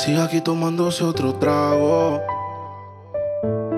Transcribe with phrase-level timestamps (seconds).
[0.00, 2.22] Sigue aquí tomándose otro trago.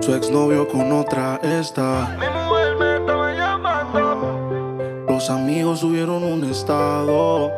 [0.01, 2.17] Su exnovio con otra está.
[2.17, 5.05] Mi mujer me estaba llamando.
[5.09, 7.51] Los amigos subieron un estado.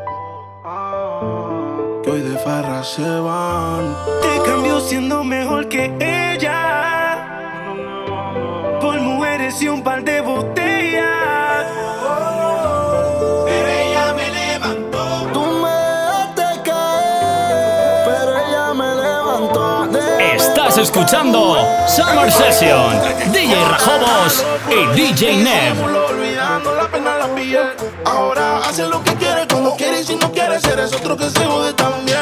[2.02, 3.94] Que hoy de farra se van.
[4.22, 7.68] Te cambió siendo mejor que ella.
[8.80, 10.13] Por mujeres y un par de
[20.74, 21.56] Estás escuchando
[21.86, 23.00] Summer Session,
[23.32, 25.76] DJ Rajobos y DJ Neb.
[28.04, 31.44] Ahora hace lo que quiere, como quiere y si no quiere ser otro que se
[31.44, 32.18] jode también.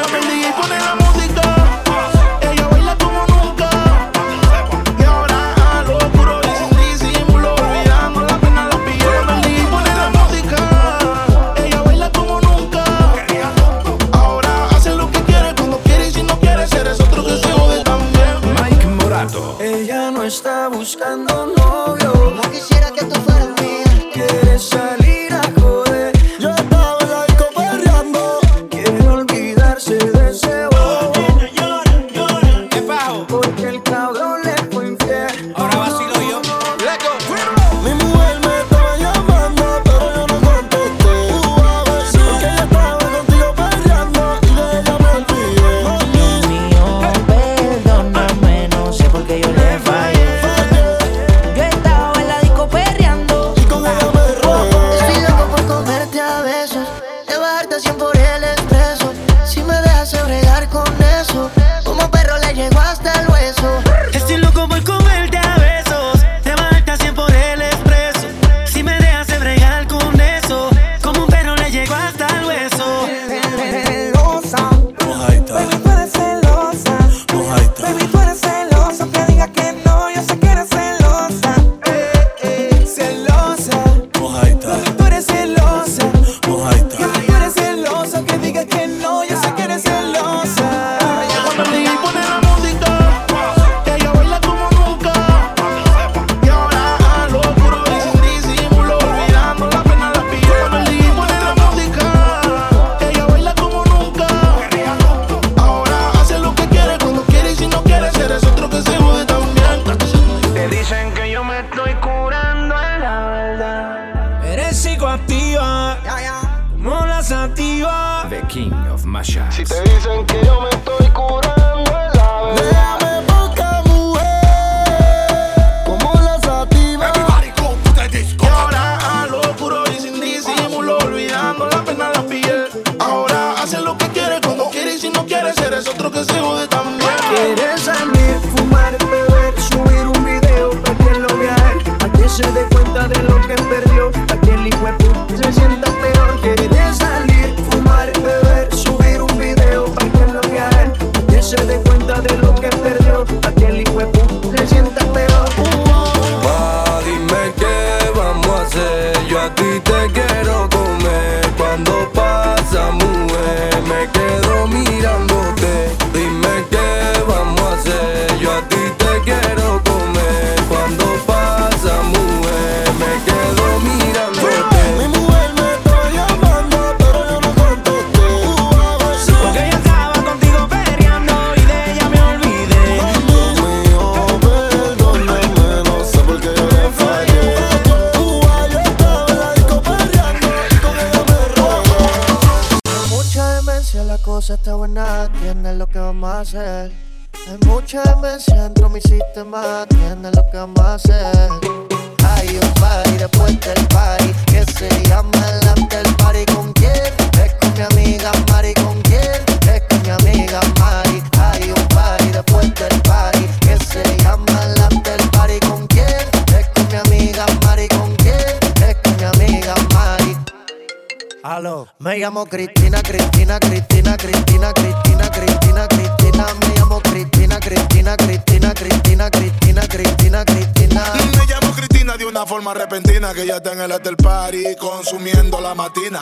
[233.57, 236.21] está en el hotel party consumiendo la matina.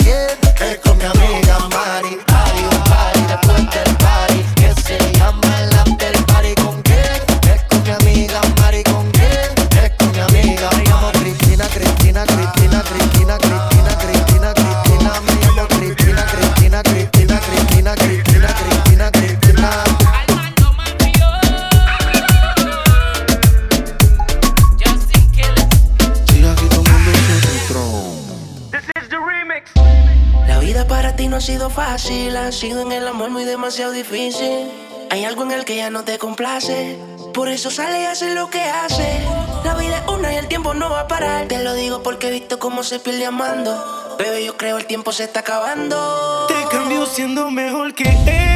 [32.11, 34.69] ha sido en el amor muy demasiado difícil.
[35.09, 36.99] Hay algo en el que ya no te complace,
[37.33, 39.21] por eso sale y hace lo que hace.
[39.63, 41.47] La vida es una y el tiempo no va a parar.
[41.47, 44.15] Te lo digo porque he visto cómo se pierde amando.
[44.19, 46.47] Bebé, yo creo el tiempo se está acabando.
[46.47, 48.09] Te cambio siendo mejor que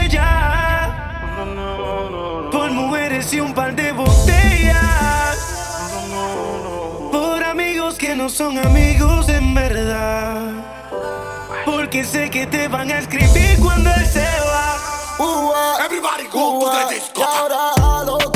[0.03, 1.37] ella.
[2.51, 5.37] Por mujeres y un par de botellas.
[7.09, 10.64] Por amigos que no son amigos en verdad
[11.95, 14.75] que sé que te van a escribir cuando él se va.
[15.17, 15.85] Uh -huh.
[15.85, 16.81] Everybody go uh -huh.
[16.81, 17.21] to the disco.
[17.21, 18.34] Y ahora a lo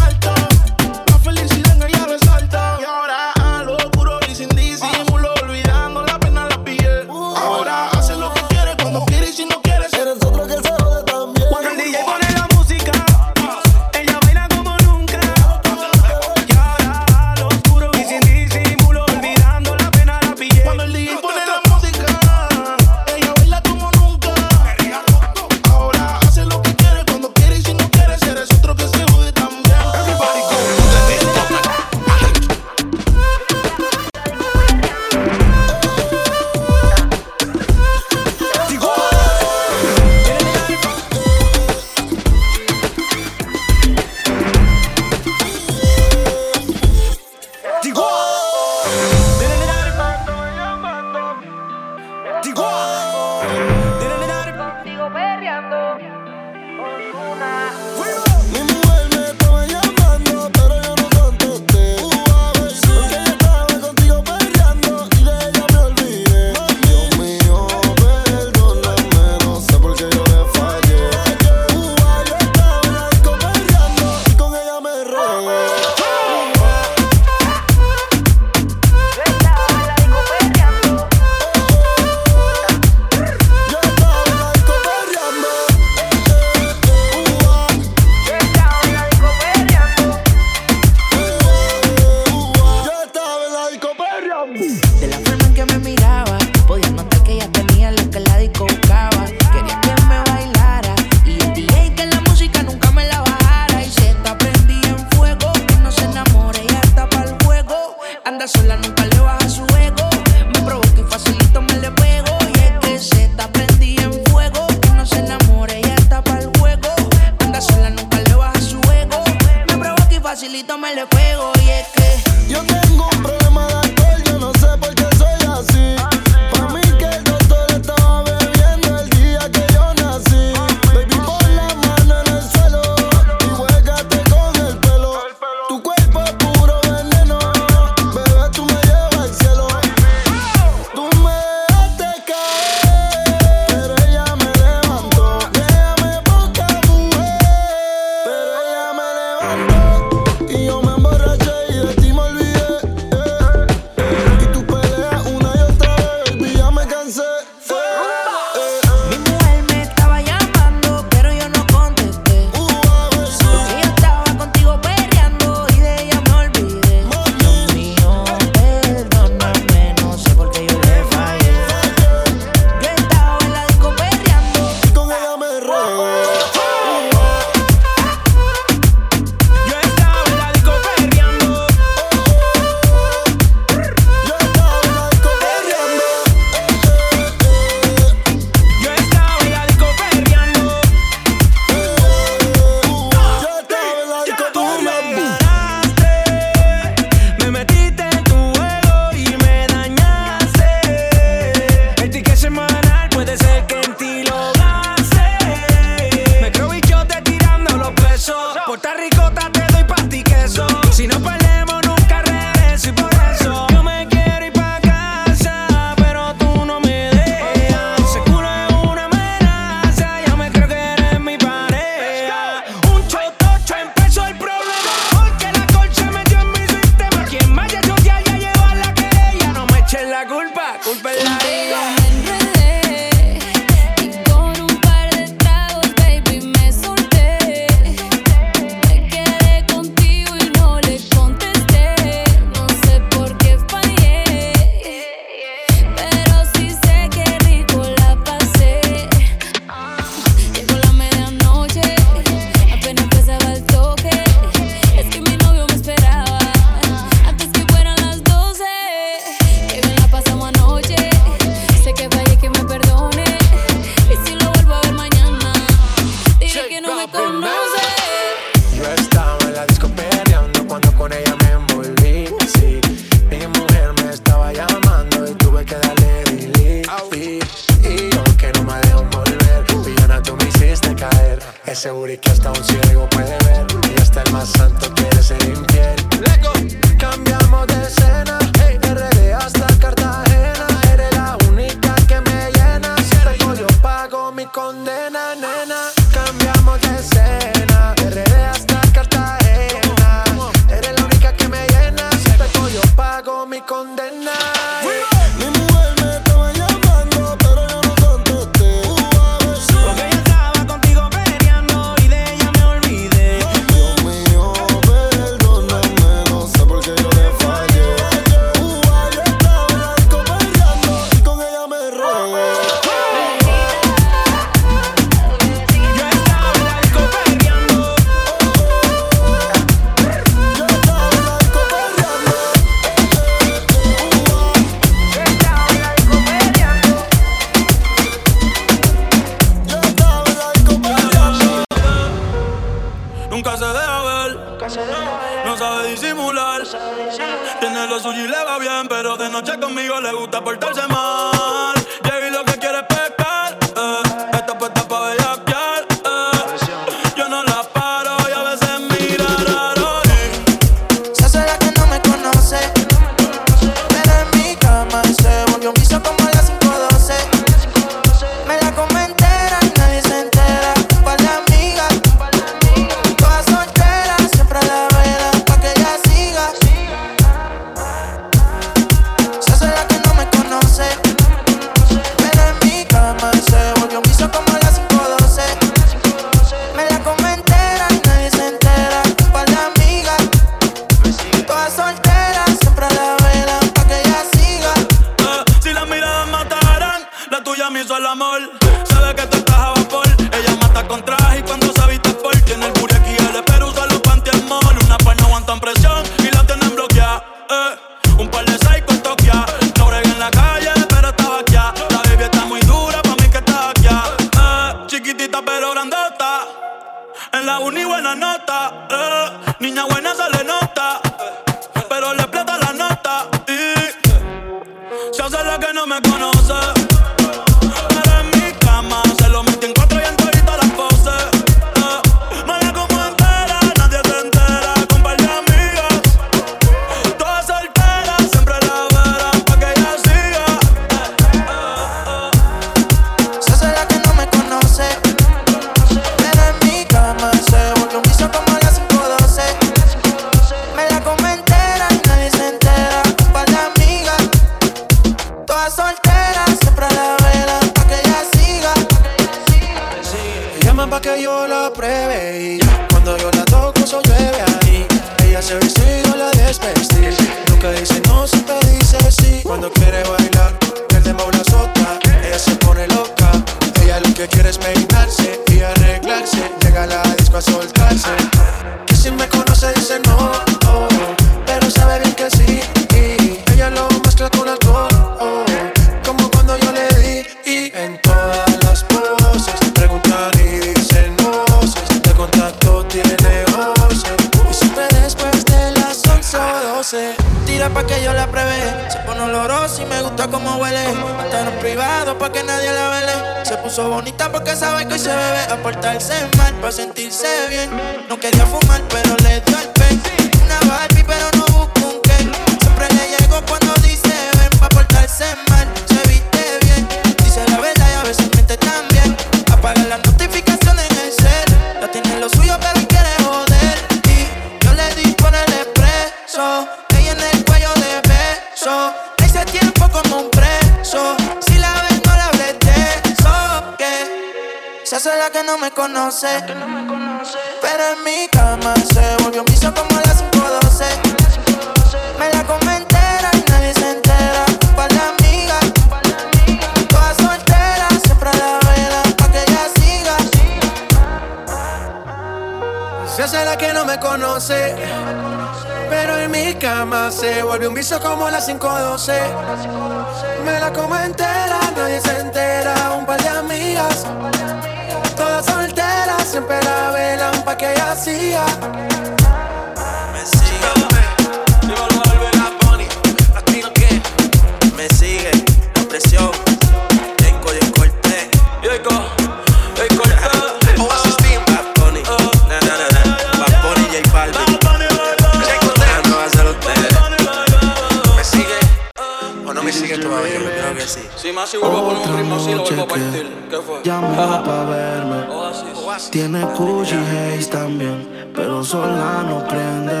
[598.80, 600.00] sola no prende.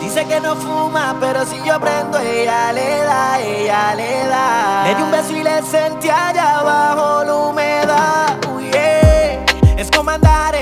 [0.00, 4.84] Dice que no fuma, pero si yo prendo, ella le da, ella le da.
[4.84, 8.36] Le di un beso y le sentí allá abajo la humedad.
[8.52, 9.44] Uy, yeah.
[9.76, 10.54] es comandar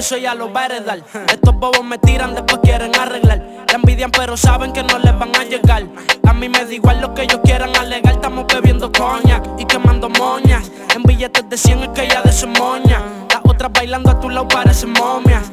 [0.00, 1.04] eso ella lo va a.
[1.28, 3.38] Estos bobos me tiran, después quieren arreglar.
[3.68, 5.84] La envidian, pero saben que no les van a llegar.
[6.26, 8.14] A mí me da igual lo que ellos quieran alegar.
[8.14, 10.70] Estamos bebiendo coña y quemando moñas.
[10.94, 12.48] En billetes de 100 es que ella de su.
[13.28, 15.52] Las otras bailando a tu lado parecen momias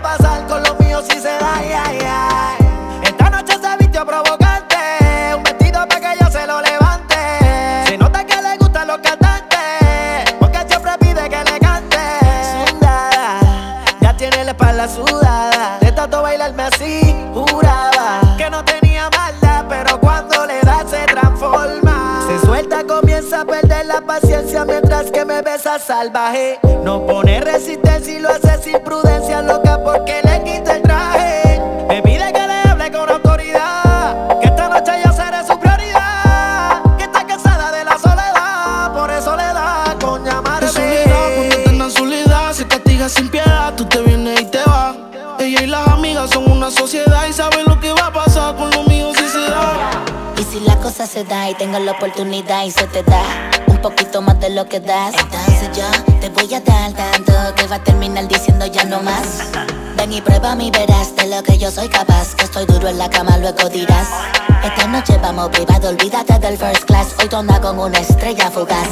[0.00, 2.59] pasar con los míos si se da, ay, ay, ay.
[24.18, 26.58] Ella mientras que me besa salvaje.
[26.82, 31.49] No pone resistencia y lo hace sin prudencia, loca porque le quita el traje.
[51.20, 53.22] Se da y tengo la oportunidad y se te da
[53.66, 57.66] un poquito más de lo que das, entonces yo te voy a dar tanto que
[57.66, 59.50] va a terminar diciendo ya no más.
[59.96, 62.96] Ven y prueba mi verás de lo que yo soy capaz, que estoy duro en
[62.96, 64.08] la cama, luego dirás.
[64.64, 68.88] Esta noche vamos privado, olvídate del first class, hoy andas con una estrella fugaz.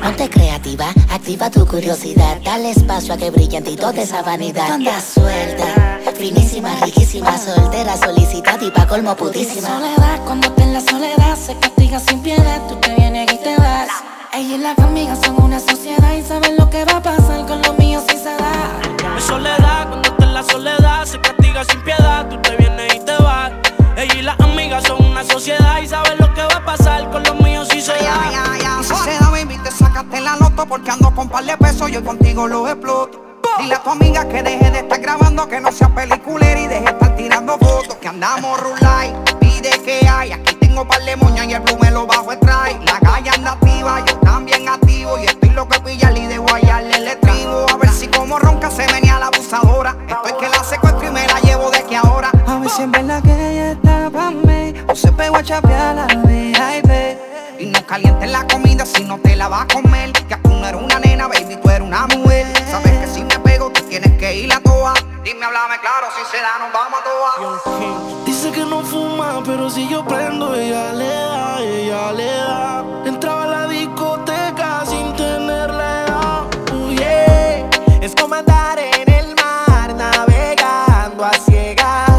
[0.00, 4.68] Ponte creativa, activa tu curiosidad, dale espacio a que brille en ti toda esa vanidad.
[4.68, 9.68] Tú andas suelta, finísima, riquísima, soltera, solicitada y pa' colmo putísima.
[9.68, 13.56] Soledad, cuando te en la soledad se castiga sin piedad, tú te vienes y te
[13.56, 13.88] vas.
[14.32, 17.60] Ella y las amigas son una sociedad y saben lo que va a pasar con
[17.62, 18.80] los míos si se da.
[19.16, 23.00] Es soledad, cuando está en la soledad se castiga sin piedad, tú te vienes y
[23.00, 23.52] te vas.
[23.96, 27.22] Ella y las amigas son una sociedad y saben lo que va a pasar con
[27.22, 28.80] los míos si se da.
[28.80, 31.90] Y si se da, baby, te sacaste la loto porque ando con par de pesos,
[31.90, 33.25] yo contigo los exploto.
[33.58, 36.82] Dile a tu amiga que deje de estar grabando, que no sea peliculera y deje
[36.82, 37.96] de estar tirando fotos.
[37.96, 40.32] Que andamos rulay, pide que hay.
[40.32, 42.78] Aquí tengo par de moñas y el blue bajo el try.
[42.84, 45.18] La galla anda activa, yo también activo.
[45.18, 47.66] Y estoy loco de pillarle y de guayarle el estribo.
[47.72, 49.96] A ver si como ronca se venía la abusadora.
[50.06, 52.30] Estoy que la secuestro y me la llevo de aquí ahora.
[52.46, 55.94] A ver si es verdad que ella está pa' mí O se pegó a chapear
[55.94, 57.15] la VIP
[57.58, 60.12] Y no calientes la comida si no te la vas a comer.
[60.12, 62.46] Que tú no eres una nena, baby, tú eres una mujer.
[62.70, 64.94] Sabes que si me pego, tú tienes que ir a toa.
[65.24, 68.24] Dime, háblame claro, si se da, nos vamos a toa.
[68.24, 72.84] Dice que no fuma, pero si yo prendo, ella le da, ella le da.
[73.06, 76.42] Entraba a la discoteca sin tener la edad.
[76.74, 77.70] Uh, yeah.
[78.02, 82.10] Es como andar en el mar navegando a ciegas.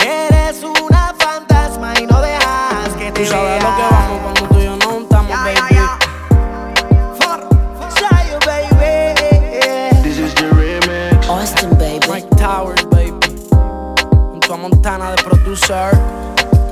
[0.00, 3.24] Eres una fantasma y no dejas que te
[15.68, 15.92] producer.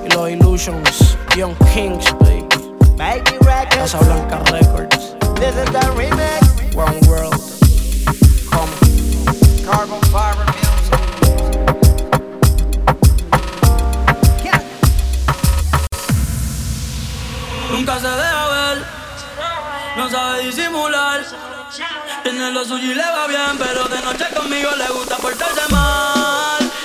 [0.05, 1.17] Y los Illusions.
[1.37, 2.47] Young Kings, baby.
[2.97, 3.93] Baby Records.
[3.93, 5.15] Casa Blanca Records.
[5.35, 6.75] This is the remix.
[6.75, 7.37] One World.
[8.51, 8.71] Come.
[9.65, 10.67] Carbon fiber music.
[17.71, 18.85] Nunca se deja ver,
[19.97, 21.21] no sabe disimular.
[22.23, 26.76] Tiene lo suyo y le va bien, pero de noche conmigo le gusta portarse mal.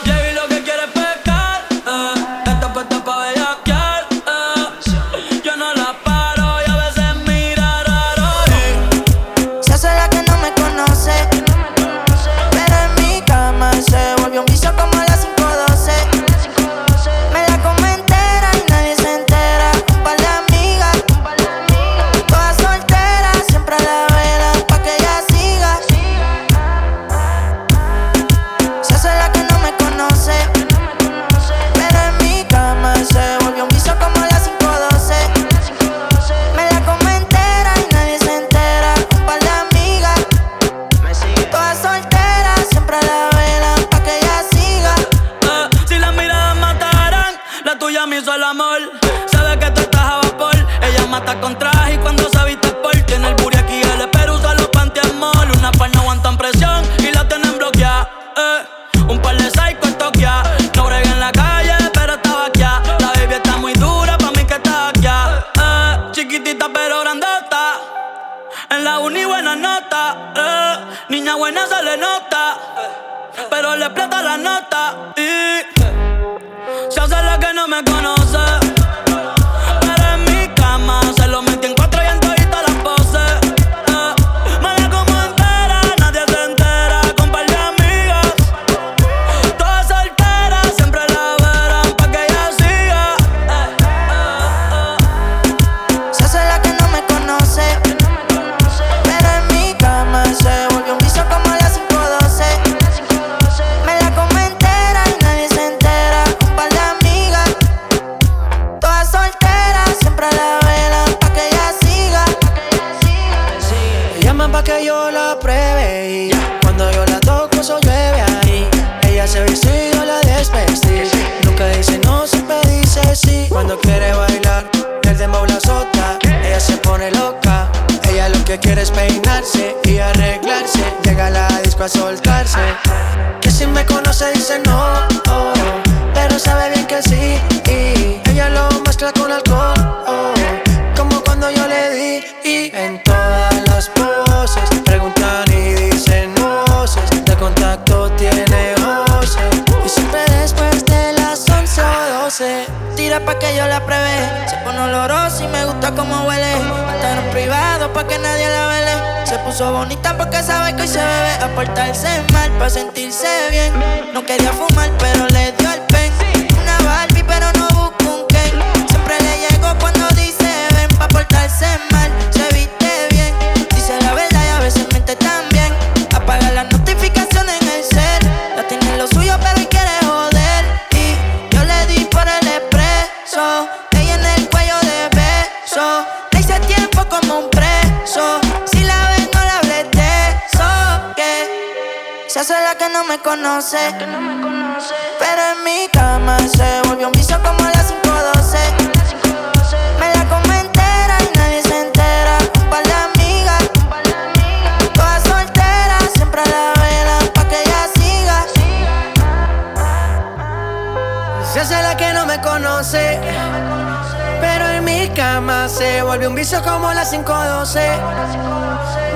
[216.12, 217.80] volvió un vicio como la 512.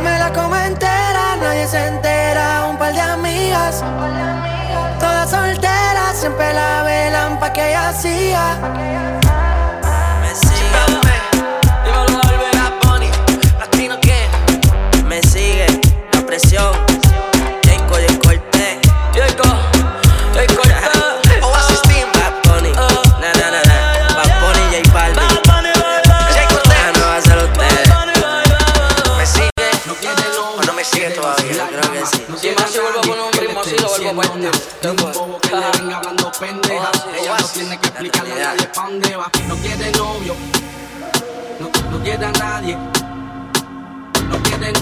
[0.01, 2.67] Me la como entera, nadie se entera.
[2.69, 3.83] Un par de amigas,
[4.97, 9.24] todas solteras, siempre la velan pa' que ella siga.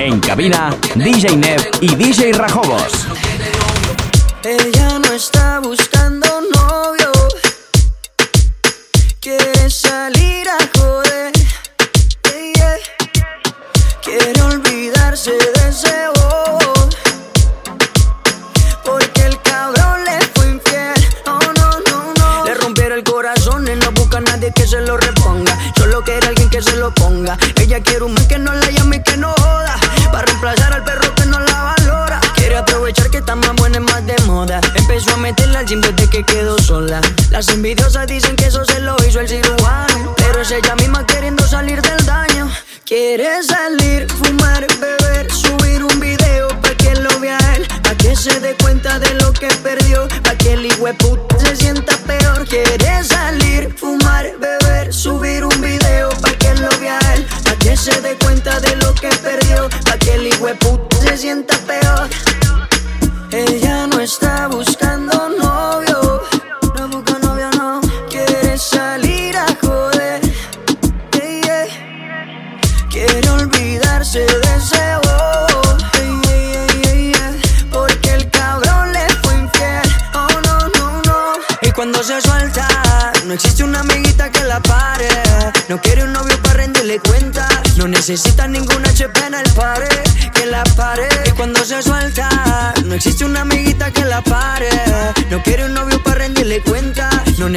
[0.06, 3.08] En cabina, DJ Nev y DJ Rajobos.
[4.44, 5.93] Ella no está buscando
[37.44, 38.23] Las envidiosas dicen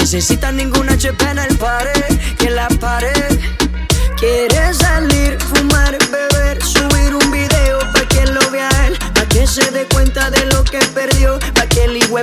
[0.07, 3.40] necesita ninguna HP en el pared, que la pared.
[4.16, 9.69] Quiere salir, fumar, beber, subir un video pa' que lo vea él, pa' que se
[9.73, 12.19] dé cuenta de lo que perdió, pa' que el hijo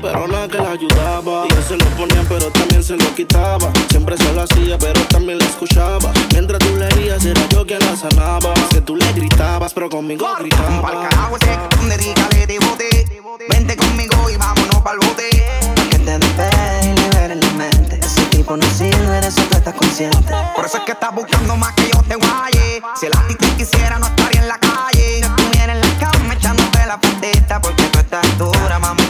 [0.00, 1.46] pero nada que la ayudaba.
[1.48, 3.70] Y él se lo ponía, pero también se lo quitaba.
[3.90, 6.12] Siempre se lo hacía, pero también la escuchaba.
[6.32, 8.54] Mientras tú le herías, era yo quien la sanaba.
[8.70, 10.82] Que tú le gritabas, pero conmigo gritaba.
[10.82, 12.14] Pa'l carajo ese donde le.
[13.48, 15.28] Vente conmigo y vámonos pa'l bote.
[15.90, 18.00] Que te despegue y liberes la mente.
[18.02, 20.34] Ese tipo no sirve, eso tú estás consciente.
[20.54, 22.82] Por eso es que estás buscando más que yo te guaye.
[22.98, 25.20] Si el ti quisiera, no estaría en la calle.
[25.20, 29.05] No estuviera en la cama echándote la patita, porque tú estás dura, mami.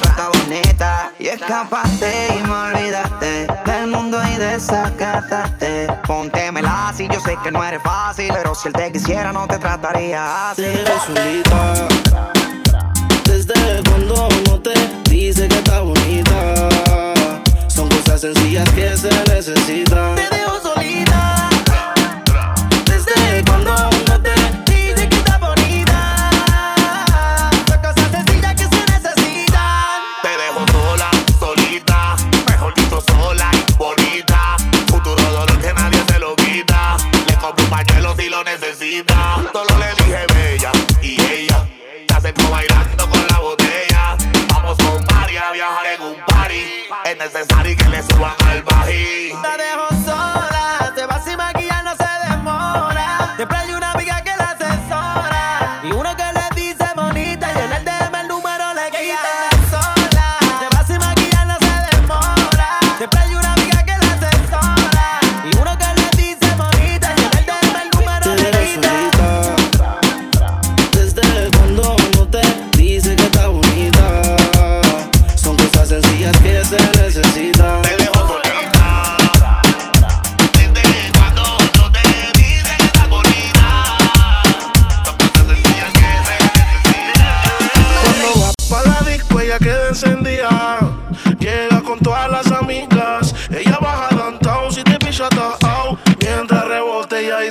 [1.26, 5.88] Y escapaste y me olvidaste del mundo y desacataste.
[6.06, 9.58] Póntemela si yo sé que no eres fácil, pero si él te quisiera no te
[9.58, 10.62] trataría así.
[10.62, 11.88] Te solita.
[13.24, 14.74] Desde cuando no te
[15.10, 16.68] dice que está bonita,
[17.66, 20.14] son cosas sencillas que se necesitan.
[38.28, 39.16] lo necesitas.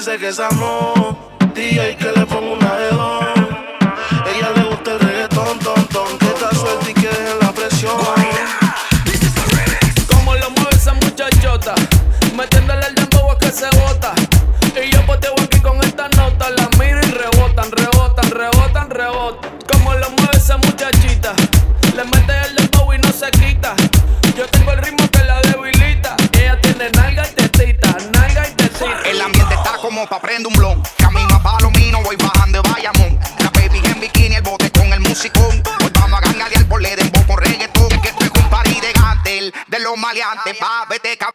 [0.06, 1.16] dice que es amor.
[1.56, 2.65] DJ que le pongo una
[29.96, 30.84] como pa' prender un blon.
[30.98, 33.18] Camino a Palomino, voy bajando de Bayamón.
[33.40, 35.64] La baby en bikini, el bote con el musicón.
[35.84, 37.88] Hoy vamos a gangalear por le dembow con reggaetón.
[38.02, 40.58] Que esto es un party de gantel, de los maleantes.
[40.58, 41.35] Pa' vete, cabrón.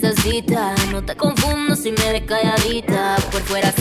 [0.00, 0.74] Necesita.
[0.90, 3.16] No te confundo si me ves calladita.
[3.30, 3.72] Por fuera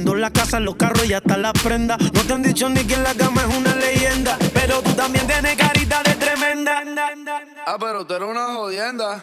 [0.00, 1.98] vendo la casa, los carros y hasta la prenda.
[2.14, 4.38] No te han dicho ni que la cama es una leyenda.
[4.54, 6.82] Pero tú también tienes carita de tremenda.
[7.66, 9.22] Ah, pero tú eres una jodienda.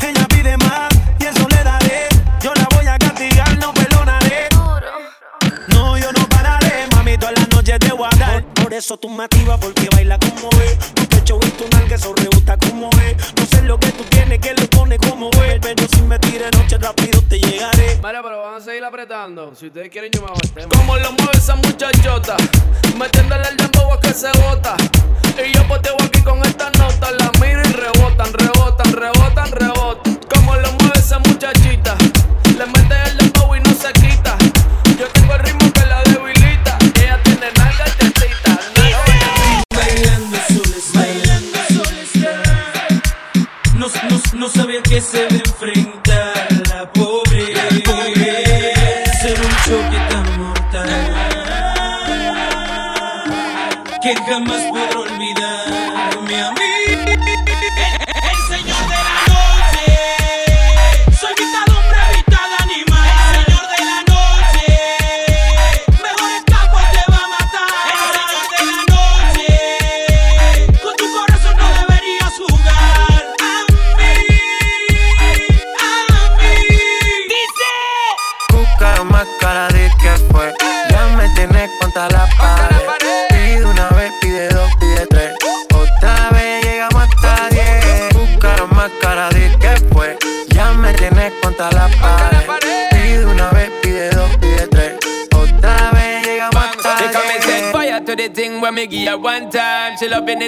[0.00, 2.08] Ella pide más y eso le daré.
[2.40, 4.48] Yo la voy a castigar, no perdonaré.
[5.68, 8.13] No, yo no pararé, mami, todas las noches te voy
[8.76, 10.78] eso tú me activas, porque baila como es.
[10.94, 13.34] Tu pecho y tu nalga, eso re gusta como es.
[13.34, 15.58] No sé lo que tú tienes, que lo pone como es.
[15.60, 17.96] Pero si me tires noche rápido te llegaré.
[17.96, 19.54] Mira, pero van a seguir apretando.
[19.54, 20.68] Si ustedes quieren, yo me el tema.
[20.68, 22.36] Como lo mueve esa muchachota,
[22.98, 24.76] metiéndole el dembow a que se bota.
[25.38, 30.20] Y yo poteo aquí con esta nota, la miro y rebotan, rebotan, rebotan, rebotan.
[30.32, 31.96] Como lo mueve esa muchachita,
[32.58, 34.36] le mete el dembow y no se quita.
[34.98, 36.78] Yo tengo el ritmo que la debilita.
[37.00, 38.13] Ella tiene nalga y tetita.
[44.44, 47.54] No, sabía que se enfrentar la pobre,
[49.22, 50.88] ser un choque tan mortal.
[54.02, 54.63] Que jamás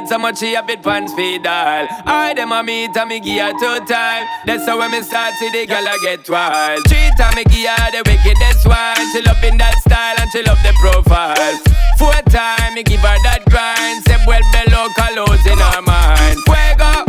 [0.09, 1.87] So much she a bit pants feed all.
[2.07, 4.27] I dem a meet and me give her two time.
[4.47, 6.87] That's how when me start see the girl I get wild.
[6.87, 9.03] Three time me give her the wickedest one.
[9.11, 11.59] She loving that style and she love the profile.
[11.99, 14.07] Four time me give her that grind.
[14.07, 16.39] Say vuelve loca los in her mind.
[16.47, 17.03] Fuego,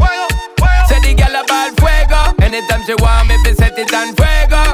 [0.89, 2.34] say the girl about fuego.
[2.41, 4.74] Anytime she want me, fi set it on fuego.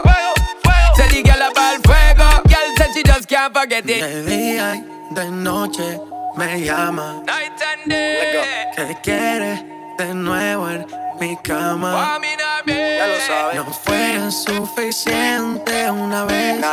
[0.96, 2.30] Say the girl about fuego.
[2.48, 4.00] Girl said she just can't forget it.
[4.00, 4.80] De día
[5.14, 6.00] de noche
[6.36, 7.22] me llama.
[7.26, 8.72] Night and day.
[8.76, 9.66] Que quiere
[9.98, 10.86] de nuevo en
[11.20, 12.20] mi cama.
[12.66, 13.56] Ya lo sabes.
[13.56, 16.64] No fue suficiente una vez.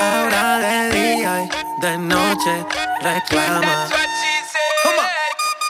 [0.00, 2.64] Ahora de día y de noche
[3.02, 3.88] reclama.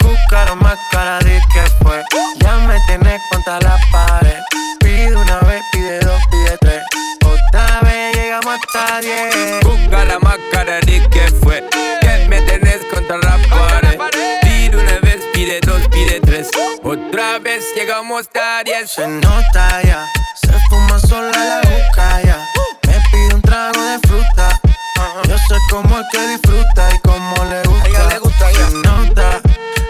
[0.00, 2.02] Buscaron más cara de que fue.
[2.38, 4.38] Ya me tienes contra la pared.
[4.80, 6.82] Pide una vez, pide dos, pide tres.
[7.24, 9.60] Otra vez llegamos hasta diez.
[9.62, 11.75] Busca la máscara de que fue.
[15.46, 16.50] Pide dos, pide tres.
[16.82, 18.90] Otra vez llegamos a diez.
[18.90, 22.38] Se nota ya, se fuma sola la boca ya.
[22.86, 24.60] Me pide un trago de fruta.
[25.28, 27.88] Yo sé cómo es que disfruta y cómo le gusta.
[27.88, 28.68] ella le gusta ya.
[28.68, 29.40] Se nota,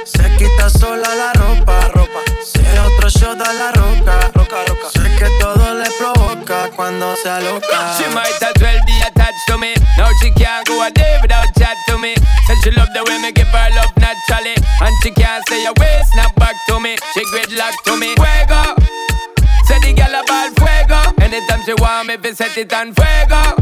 [0.05, 1.89] se quita sola la ropa.
[1.89, 2.21] ropa.
[2.45, 4.31] Se otro shot a la roca.
[4.35, 4.91] roca, roca.
[4.93, 7.97] Sé que todo le provoca cuando se aloca.
[7.97, 9.73] She might as well be attached to me.
[9.97, 11.77] Now she can't go a day without chat
[12.67, 14.59] She love the way me give her love naturally.
[14.83, 16.97] And she can't say a word, snap back to me.
[17.15, 18.17] She gridlock to me.
[18.19, 18.75] Fuego.
[19.67, 21.15] Say the gal about fuego.
[21.23, 23.55] Anytime she want me, we set it on fuego.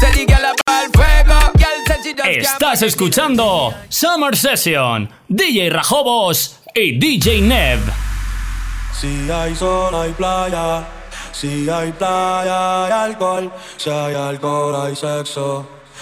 [0.00, 1.52] Say the gal about fuego.
[1.60, 5.10] Girl said she just Estás escuchando Summer Session.
[5.28, 7.80] DJ Rajobos y DJ Nev.
[8.98, 10.88] Si hay sol, hay playa.
[11.32, 13.52] Si hay playa, hay alcohol.
[13.76, 15.75] Si hay alcohol, hay sexo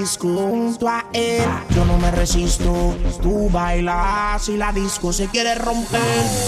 [0.00, 1.44] disco junto a él.
[1.74, 6.00] Yo no me resisto, tú bailas y la disco se quiere romper.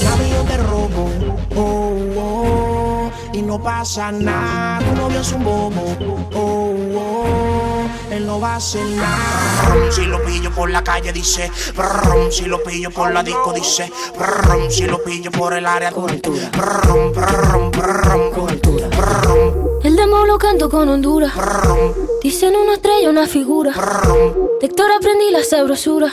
[0.04, 1.10] Mami, yo te robo,
[1.56, 4.78] oh, oh, y no pasa nada.
[4.78, 5.96] Tu novio es un bobo,
[6.34, 9.90] oh, oh, él no va a hacer nada.
[9.90, 13.92] Si lo pillo por la calle, dice, brum, si lo pillo por la disco, dice,
[14.70, 17.92] si lo pillo por el área, cobertura, brum, brum, brum.
[20.02, 21.32] Andamos locando con Honduras.
[22.24, 23.70] Dicen una estrella, una figura.
[24.60, 26.08] De Héctor aprendí la sabrosura.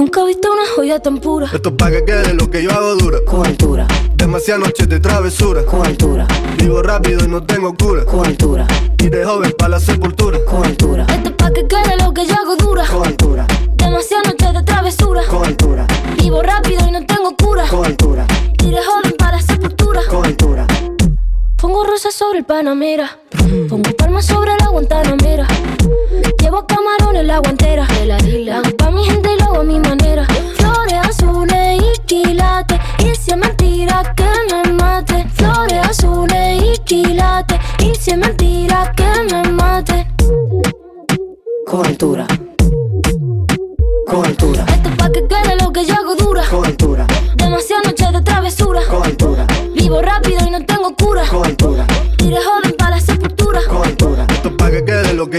[0.00, 1.48] Nunca he visto una joya tan pura.
[1.52, 3.18] Esto pa' que quede lo que yo hago dura.
[3.24, 3.86] Con altura.
[4.16, 5.64] Demasiadas noches de travesura.
[5.64, 6.26] Con altura.
[6.56, 8.04] Vivo rápido y no tengo cura.
[8.04, 8.66] Con altura.
[8.98, 10.44] Y de joven pa' la sepultura.
[10.44, 11.06] Con altura.
[11.08, 12.84] Esto pa' que quede lo que yo hago dura.
[12.84, 13.46] Con altura.
[13.76, 15.22] Demasiadas noches de travesura.
[15.28, 15.67] Con altura.
[22.38, 23.18] el Panamera.
[23.68, 25.46] Pongo palmas sobre la guantanamera.
[26.40, 27.84] Llevo camarones la guantera.
[27.86, 28.58] De la isla.
[28.58, 30.24] Hago pa' mi gente y lo hago a mi manera.
[30.54, 32.78] Flores azules y quilates.
[33.00, 35.26] Y si es mentira que me mate.
[35.34, 37.58] Flores azules y quilates.
[37.80, 40.06] Y si es mentira que me mate.
[41.66, 42.26] Cobertura.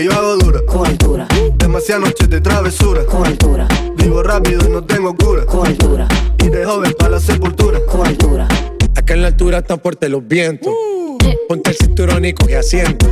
[0.03, 0.09] Neb.
[0.09, 0.61] tengo dura.
[0.65, 1.27] Cobertura.
[1.57, 3.05] Demasiadas noches de travesura.
[3.05, 3.67] Cobertura.
[3.97, 5.45] Vivo rápido y no tengo cura.
[5.45, 6.07] Cobertura.
[6.43, 7.79] Y de joven para la sepultura.
[7.85, 8.47] Cobertura.
[8.95, 10.73] Acá en la altura están fuertes los vientos.
[11.47, 13.07] Ponte el cinturón y coge asiento.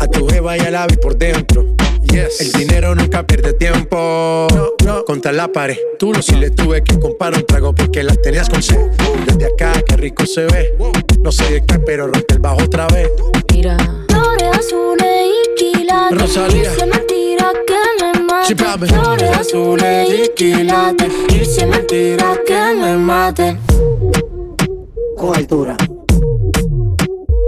[0.00, 1.66] A tu jeva y al ave por dentro.
[2.10, 2.40] Yes.
[2.40, 4.46] El dinero nunca pierde tiempo.
[4.54, 5.04] No, no.
[5.04, 5.76] Contra la pared.
[5.98, 8.80] Tú lo si le tuve que comprar un trago porque las tenías con sed.
[9.26, 10.74] Desde acá, qué rico se ve.
[11.20, 13.10] No sé de qué, pero rompe el bajo otra vez.
[13.52, 13.76] Mira.
[14.08, 15.17] Flores azules
[15.58, 16.20] quilates.
[16.20, 16.70] Rosalía.
[16.70, 18.86] Dice mentira que me Sí, papi.
[18.86, 21.12] Flores azules y quilates.
[21.28, 23.58] Dice mentira que me maten.
[25.16, 25.76] Cobertura.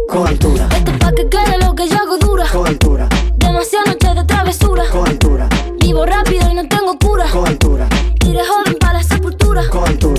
[0.09, 0.69] Cobertura.
[0.77, 2.45] Esto pa' que quede lo que yo hago dura.
[2.53, 3.09] Cobertura.
[3.37, 4.85] Demasiadas noches de travesura.
[4.91, 5.49] Cobertura.
[5.81, 7.27] Vivo rápido y no tengo cura.
[7.31, 7.89] Cobertura.
[8.27, 9.63] Iré joven para la sepultura.
[9.63, 10.10] Esto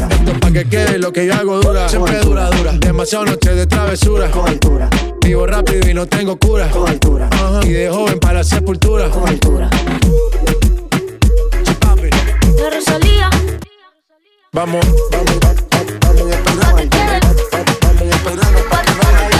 [0.52, 1.88] pa' que quede lo que yo hago dura.
[1.90, 2.74] Siempre dura, dura.
[2.74, 4.30] Demasiadas noches de travesura.
[4.32, 4.90] Cobertura.
[5.24, 6.70] Vivo rápido y no tengo cura.
[6.70, 7.30] Cobertura.
[7.32, 7.60] Ajá.
[7.64, 9.10] Y de joven para la sepultura.
[9.10, 9.70] Cobertura.
[12.56, 13.30] De Rosalía.
[14.54, 17.20] Vamos, vamos, Pa' que quede.
[18.70, 19.31] Pa' que quede.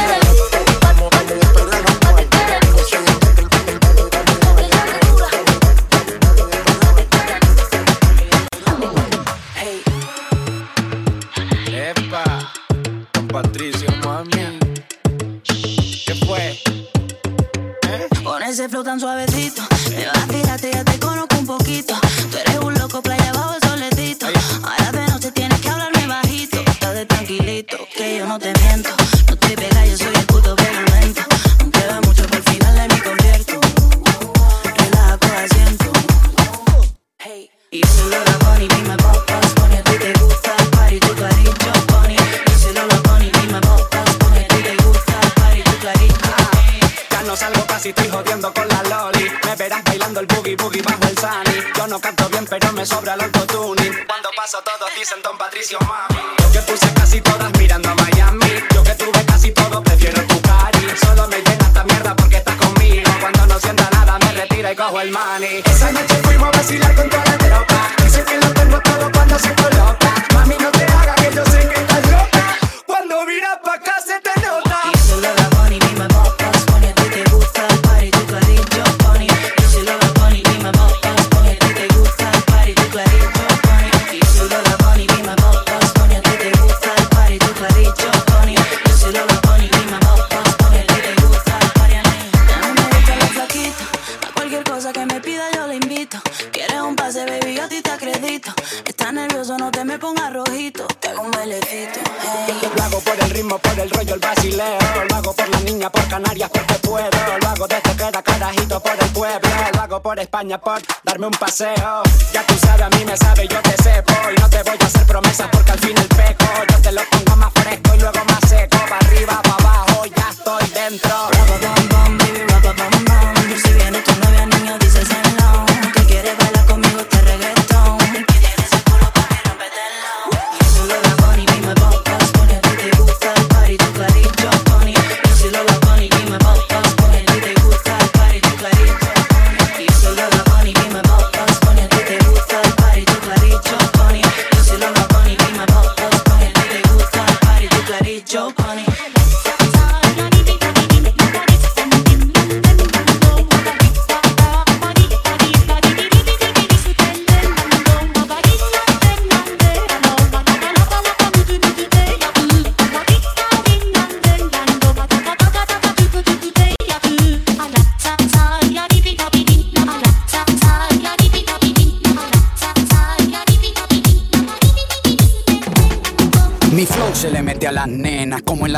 [18.62, 19.51] Ese flow tan suavecito,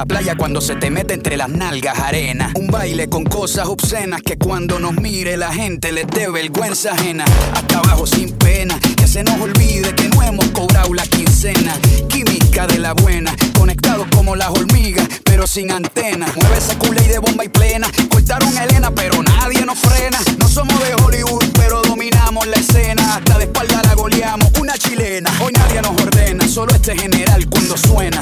[0.03, 2.51] la playa cuando se te mete entre las nalgas arena.
[2.55, 7.23] Un baile con cosas obscenas que cuando nos mire la gente les dé vergüenza ajena.
[7.53, 11.73] Hasta abajo sin pena, que se nos olvide que no hemos cobrado la quincena.
[12.09, 16.27] Química de la buena, conectados como las hormigas, pero sin antena.
[16.35, 17.87] Mueve esa culo y de bomba y plena.
[18.09, 20.19] Cortaron a Elena, pero nadie nos frena.
[20.37, 23.15] No somos de Hollywood, pero dominamos la escena.
[23.15, 25.31] Hasta de espalda la goleamos, una chilena.
[25.41, 28.21] Hoy nadie nos ordena, solo este general cuando suena.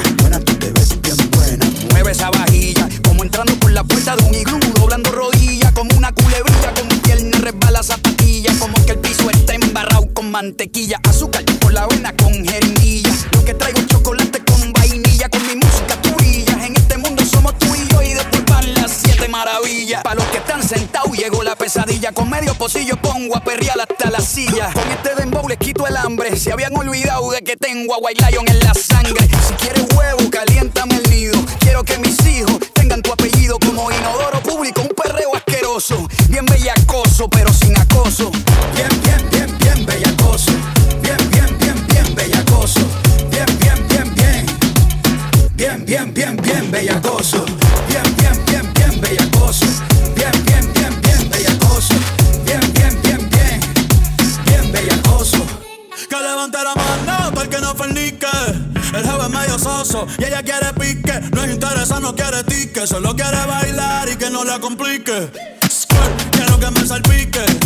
[7.81, 12.33] Resbala zapatilla, como que el piso está embarrado con mantequilla, azúcar por la avena con
[12.45, 13.11] jeringuilla.
[13.33, 16.11] Lo que traigo es chocolate con vainilla, con mi música tú.
[16.21, 20.03] En este mundo somos tú y yo, y después van las siete maravillas.
[20.03, 22.11] Para los que están sentados llegó la pesadilla.
[22.11, 24.71] Con medio pocillo pongo a perrear hasta la silla.
[24.73, 26.35] Con este dembow les quito el hambre.
[26.37, 29.27] Se habían olvidado de que tengo a White Lion en la sangre.
[29.47, 31.39] Si quieres huevo, caliéntame el nido.
[31.59, 34.81] Quiero que mis hijos tengan tu apellido como inodoro público.
[34.81, 36.07] Un perreo asqueroso.
[36.29, 37.50] Bien bellacoso, pero
[38.11, 38.31] sin acoso.
[38.75, 40.51] Bien, bien, bien, bien bellacoso.
[41.01, 42.81] Bien, bien, bien, bien bellacoso.
[43.29, 44.45] Bien, bien, bien, bien.
[45.55, 47.45] Bien, bien, bien, bien bellacoso.
[47.87, 49.65] Bien, bien, bien, bien bellacoso.
[50.15, 51.93] Bien, bien, bien, bien bellacoso.
[52.45, 53.59] Bien, bien, bien, bien.
[54.45, 55.45] Bien bellacoso.
[56.09, 58.27] Que levante la mano para que no fornique.
[58.93, 61.19] El es medio soso y ella quiere pique.
[61.31, 62.85] No es interesa, no quiere tique.
[62.85, 65.31] Solo quiere bailar y que no la complique.
[66.31, 67.60] Quiero que me salpique.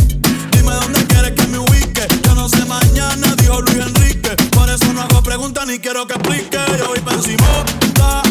[2.80, 4.36] Mañana, dijo Luis Enrique.
[4.52, 6.60] Por eso no hago preguntas ni quiero que explique.
[6.78, 8.22] Yo voy pa' está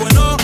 [0.00, 0.37] bueno,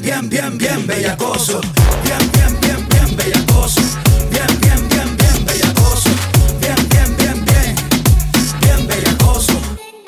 [0.00, 1.60] bien, bien, bien bellacoso.
[2.02, 3.82] Bien, bien, bien, bien bellacoso.
[4.30, 6.08] Bien, bien, bien, bien bellacoso.
[6.60, 7.76] Bien, bien, bien, bien.
[8.62, 9.52] Bien bellacoso.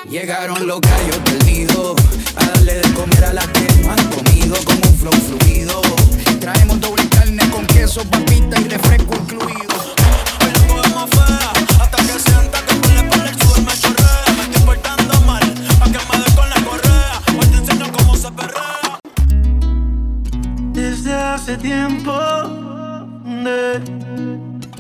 [0.09, 1.95] Llegaron los gallos del nido
[2.37, 5.83] a darle de comer a las que no han comido con un flow fluido.
[6.41, 9.77] Traemos doble carne con queso, papita y refresco incluido.
[10.41, 12.74] Hoy la fea hasta que sienta que
[21.35, 22.13] hace tiempo
[23.25, 23.81] de-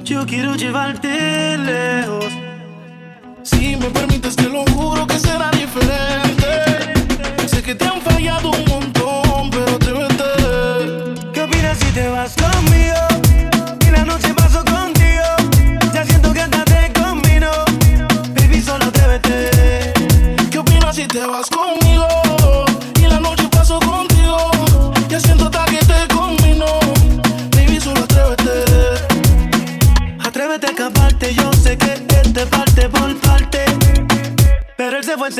[0.04, 2.26] yo quiero llevarte lejos.
[3.42, 6.46] Si me permites, te lo juro que será diferente.
[7.48, 8.64] Sé que te han fallado un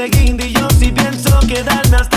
[0.07, 2.14] Y yo sí pienso quedarme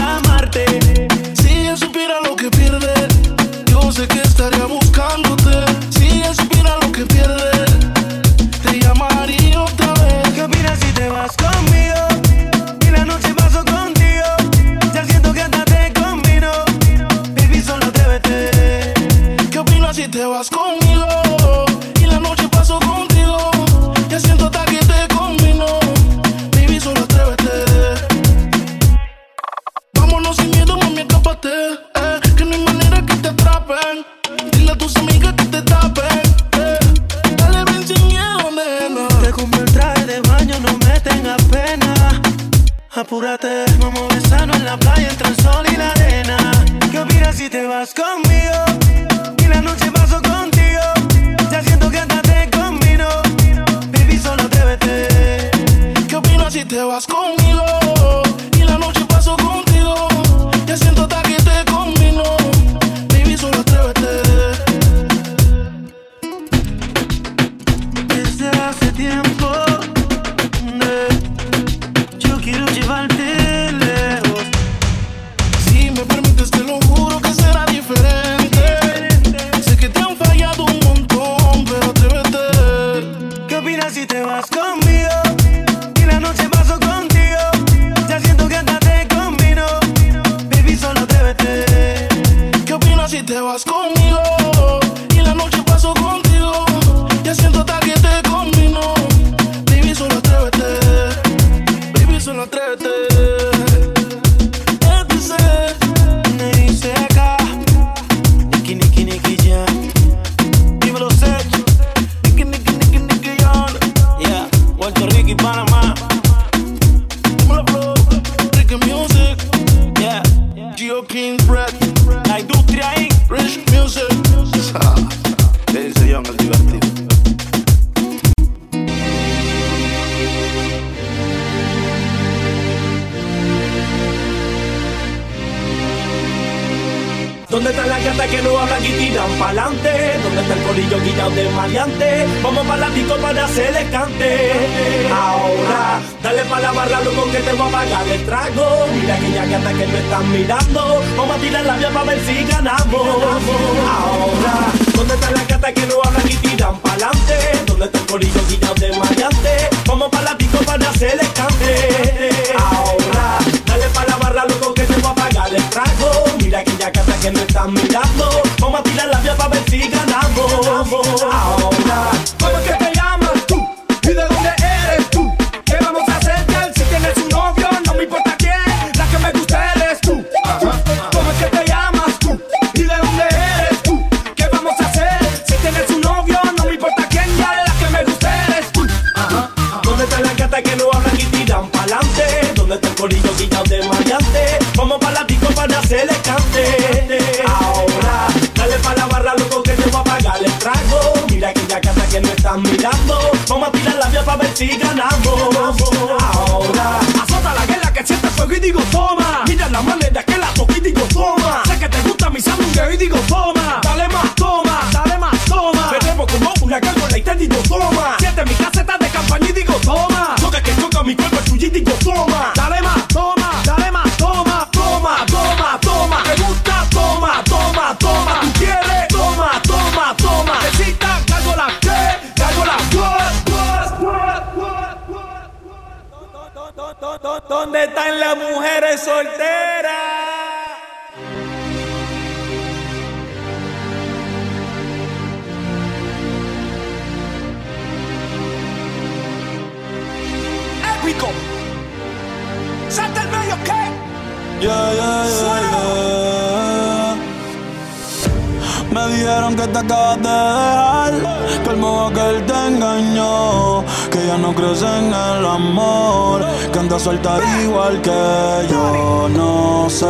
[269.98, 270.06] sé,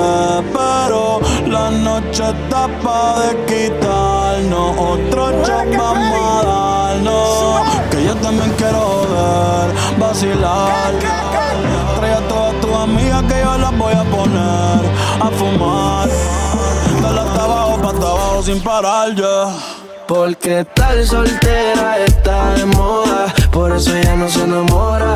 [0.52, 8.52] pero la noche está pa' de quitarnos, otro shot vamos a darnos, que yo también
[8.58, 9.68] quiero joder,
[9.98, 10.92] vacilar.
[11.98, 14.82] Trae a todas tus amigas que yo las voy a poner
[15.22, 16.10] a fumar.
[17.02, 19.54] Dale hasta abajo, pa' hasta abajo sin parar ya.
[20.06, 25.16] Porque estar soltera está de moda, por eso ella no se enamora.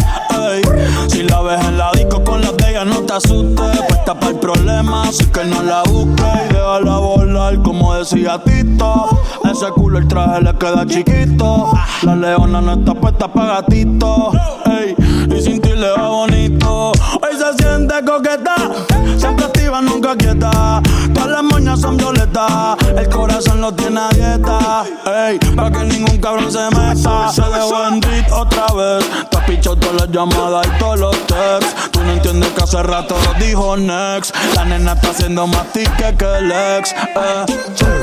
[1.07, 3.79] Si la ves en la disco con las de no te asustes.
[3.87, 6.25] Puesta para el problema, así que no la busques.
[6.49, 9.09] Y déjala volar, como decía Tito.
[9.43, 11.71] Ese culo el traje le queda chiquito.
[12.03, 14.31] La leona no está puesta para gatito.
[15.41, 16.91] Sin ti le va bonito.
[16.91, 18.55] Hoy se siente coqueta,
[19.17, 20.81] siempre activa, nunca quieta.
[21.13, 24.83] Todas las moñas son violetas, el corazón lo tiene a dieta.
[25.05, 27.31] Ey, para que ningún cabrón se meta.
[27.31, 29.05] Se dejó en beat otra vez.
[29.31, 31.75] Te has pichado todas las llamadas y todos los texts.
[31.91, 34.35] Tú no entiendes que hace rato lo dijo Next.
[34.55, 36.91] La nena está haciendo más tique que el ex.
[36.91, 37.45] Eh.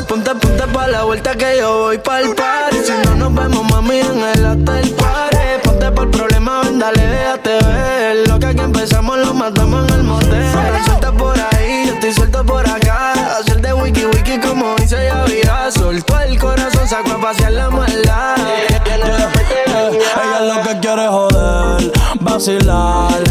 [0.08, 3.98] Ponte, ponte pa' la vuelta que yo voy pa'l party Si no nos vemos, mami,
[3.98, 8.28] en el hotel party Vete por problema, ven, dale, déjate ver.
[8.28, 10.44] Lo que aquí empezamos lo matamos en el motel.
[10.84, 13.12] Suelta por ahí, yo estoy suelto por acá.
[13.38, 15.70] Hacer de wiki wiki como dice Yavira.
[15.70, 18.36] Soltó el corazón, sacó a pasear la maldad.
[18.36, 20.00] Yeah, yeah, yeah.
[20.24, 23.22] Ella lo que quiere joder, vacilar.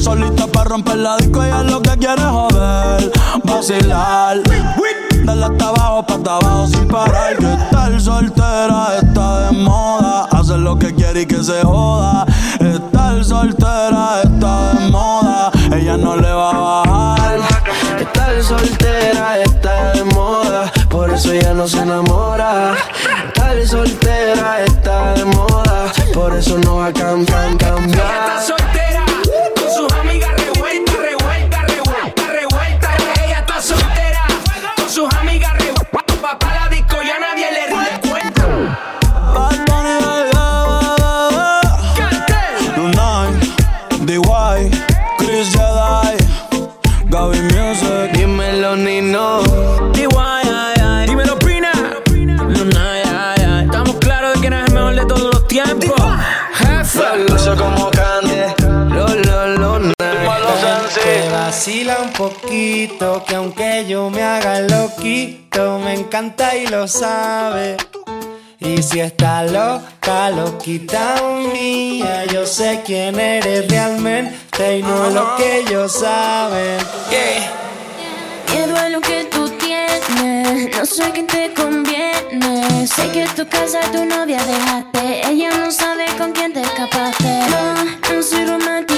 [0.00, 3.12] Solita para romper la disco, ella es lo que quiere joder,
[3.44, 4.42] vacilar.
[5.26, 7.36] Dale hasta abajo, abajo sin parar.
[7.36, 10.28] Que estar soltera está de moda.
[10.30, 12.24] Hacer lo que quiere y que se joda.
[12.60, 15.50] Estar soltera está de moda.
[15.72, 17.38] Ella no le va a bajar.
[18.00, 22.74] Estar soltera está de moda, por eso ella no se enamora.
[23.26, 28.85] Estar soltera está de moda, por eso no va a cambiar, cambiar.
[61.66, 67.76] Vacila un poquito, que aunque yo me haga loquito, me encanta y lo sabe.
[68.60, 71.16] Y si está loca, loquita
[71.52, 76.78] mía, yo sé quién eres realmente y no lo que ellos saben.
[78.52, 80.02] Miedo a lo que tú tienes,
[80.76, 82.86] no soy quien te conviene.
[82.86, 87.40] Sé que tu casa tu novia dejaste, ella no sabe con quién te escapaste.
[87.50, 88.95] No, no soy romántica,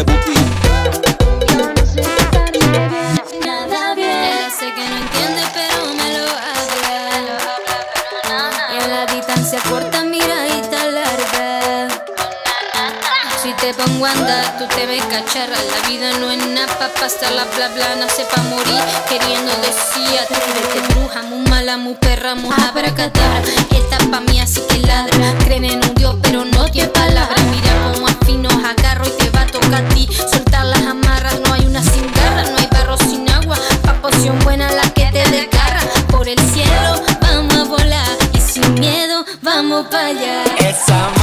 [0.00, 0.34] ese booty.
[3.44, 6.98] Nada bien, sé que no entiende, pero me lo habla.
[8.72, 11.88] Y en la distancia corta, miradita larga.
[13.42, 15.56] Si te pongo a andar, tú te ves cacharra.
[15.56, 18.80] La vida no es nada pa' pasarla, bla bla, nace pa' morir.
[19.08, 23.52] Queriendo decir, atrévete, bruja, muy mala, muy perra, muy abracadabra.
[23.70, 25.34] Esta pa' mí así que ladra.
[25.44, 27.36] Creen en un Dios, pero no tiene palabra.
[27.50, 30.08] Mira cómo afinos agarro y te va a tocar a ti.
[30.30, 33.56] Soltar las amarras, no hay una sin garra, no hay barro sin agua.
[33.82, 35.80] Pa' poción buena la que te desgarra.
[36.10, 41.19] Por el cielo vamos a volar y sin miedo vamos para allá.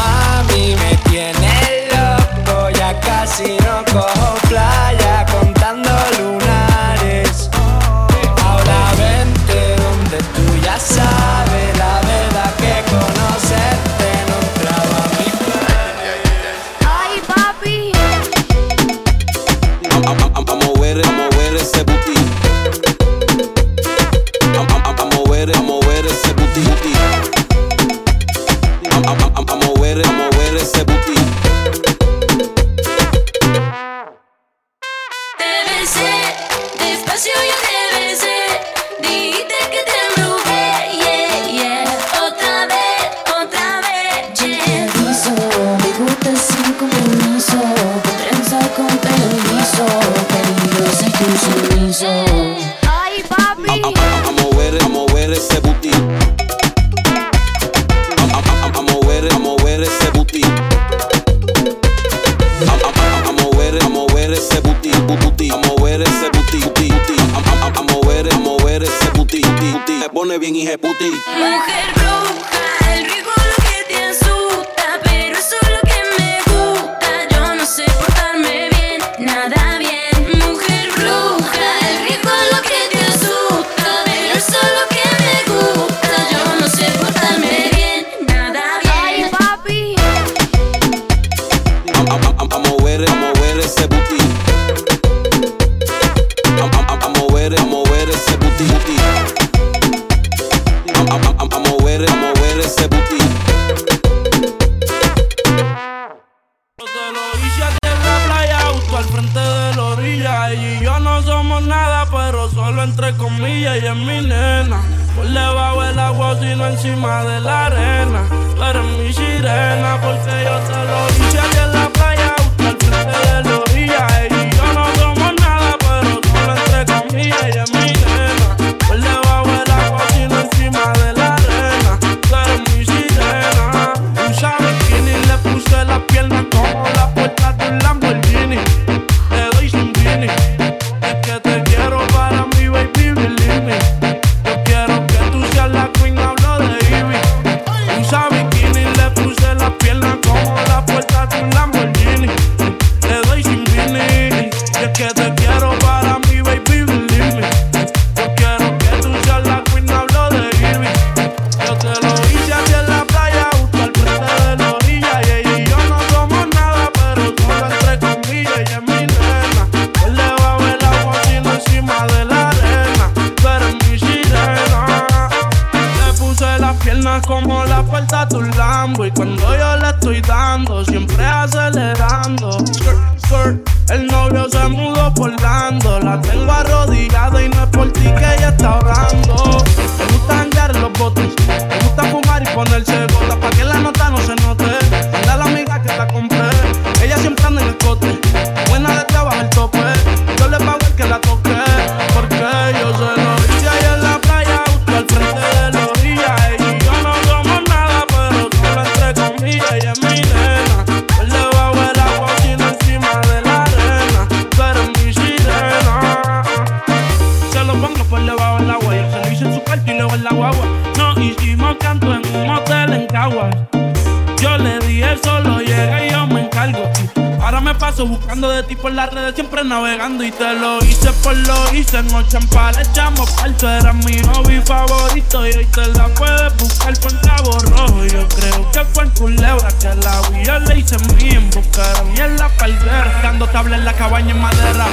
[229.68, 230.23] Navegando.
[230.23, 231.98] Y te lo hice por lo hice.
[231.98, 233.69] En Ochampa le echamos parto.
[233.69, 235.48] Era mi hobby favorito.
[235.48, 238.06] Y hoy te la puedes buscar por Cabo Rojo.
[238.06, 240.45] Yo creo que fue en Culebra que la vi.
[240.45, 243.19] Yo le hice mi en buscar en la palguera.
[243.22, 244.88] Dando tabla en la cabaña en madera.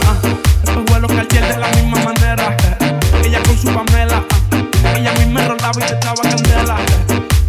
[0.62, 2.56] Después vuelo cartier de la misma manera.
[3.24, 4.22] Ella con su pamela.
[4.96, 6.76] Ella misma rolaba y te echaba candela.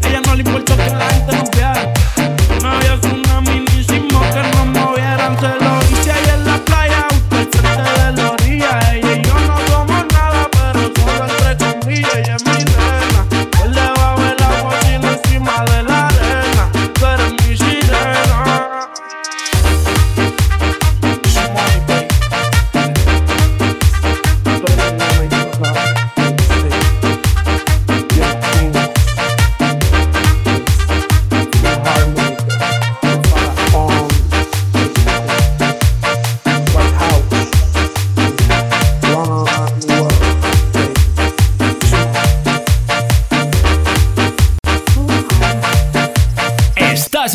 [0.08, 1.94] Ella no le importó que la gente nos viera.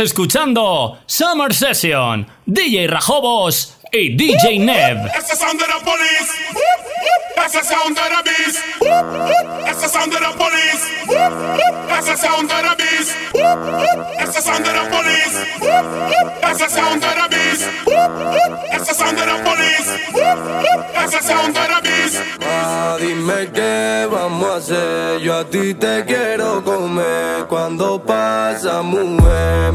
[0.01, 5.12] Estás escuchando Summer Session, DJ Rajobos y DJ Neb.
[5.12, 6.40] That's the sound of the police.
[7.36, 8.60] That's the sound of the beast.
[8.81, 11.01] That's the sound of the police.
[11.86, 13.14] That's the sound of the beast.
[14.18, 15.51] That's the sound of the police.
[16.40, 17.68] That's the sound of the beast.
[18.70, 19.90] That's the sound of the police.
[20.94, 22.22] That's the sound of the beast.
[22.43, 25.20] Ah, dime qué vamos a hacer.
[25.20, 27.47] Yo a ti te quiero comer.
[27.48, 29.72] Cuando pasa, mujer,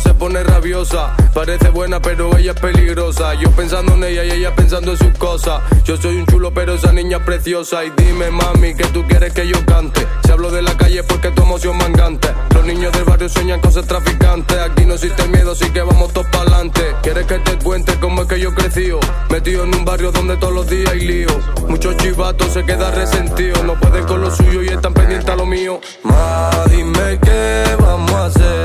[0.00, 1.14] se pone rabiosa.
[1.34, 3.34] Parece buena pero ella es peligrosa.
[3.34, 5.62] Yo pensando en ella y ella pensando en sus cosas.
[5.84, 7.84] Yo soy un chulo pero esa niña es preciosa.
[7.84, 10.06] Y dime mami que tú quieres que yo cante.
[10.24, 12.28] Si hablo de la calle porque tu emoción mangante.
[12.54, 14.58] Los niños del barrio sueñan con ser traficantes.
[14.58, 16.82] Aquí no existe miedo así que vamos todos para adelante.
[17.02, 18.86] ¿Quieres que te cuente cómo es que yo crecí?
[19.30, 21.28] Metido en un barrio donde todos los días hay lío.
[21.68, 23.64] Muchos chivatos se quedan resentidos.
[23.64, 25.80] No pueden con lo suyo y están pendientes a lo mío.
[26.02, 28.55] Ma, dime qué vamos a hacer.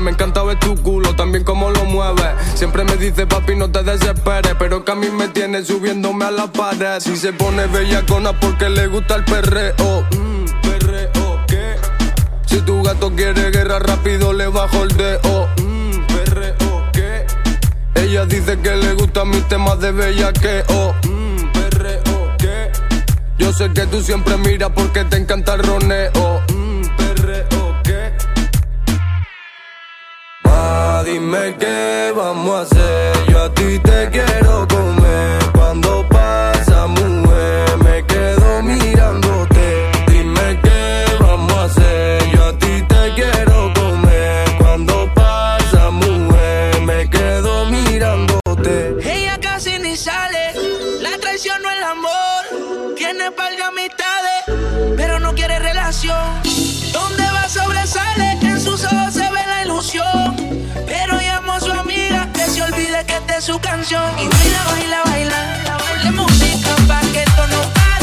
[0.00, 2.34] Me encanta ver tu culo, también cómo lo mueves.
[2.54, 6.30] Siempre me dice papi no te desesperes, pero que a mí me tiene subiéndome a
[6.30, 7.00] la pared.
[7.00, 10.06] Si se pone bellacona porque le gusta el perreo.
[10.12, 11.76] Mm, perreo, ¿qué?
[12.46, 15.48] Si tu gato quiere guerra rápido le bajo el dedo.
[15.58, 17.26] Mm, perreo, ¿qué?
[17.94, 20.94] Ella dice que le gustan mis temas de bellaqueo.
[21.04, 22.70] Mm, perreo, ¿qué?
[23.38, 26.47] Yo sé que tú siempre miras porque te encanta el roneo.
[31.04, 33.26] Dime qué vamos a hacer.
[33.30, 35.38] Yo a ti te quiero comer.
[35.54, 39.90] Cuando pasa, mujer, me quedo mirándote.
[40.08, 42.30] Dime qué vamos a hacer.
[42.34, 44.44] Yo a ti te quiero comer.
[44.58, 48.96] Cuando pasa, mujer, me quedo mirándote.
[49.02, 50.52] Ella casi ni sale,
[51.00, 52.94] la traición no el amor.
[52.96, 53.62] Tiene par de
[63.40, 64.02] su canción.
[64.18, 66.12] Y baila, baila, baila.
[66.12, 66.74] Música
[67.12, 67.97] que.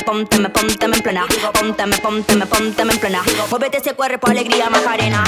[0.00, 1.26] Pónteme, pónteme, pónteme en plena.
[1.52, 3.22] Pónteme, pónteme, pónteme en plena.
[3.50, 5.22] Muévete ese cuerpo, alegría, macarena.